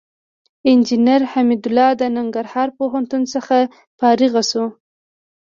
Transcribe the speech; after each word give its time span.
انجينر 0.71 1.21
حميدالله 1.31 1.89
د 2.01 2.03
ننګرهار 2.15 2.69
پوهنتون 2.77 3.21
څخه 3.33 3.57
فارغ 3.99 4.33
شوى. 4.49 4.67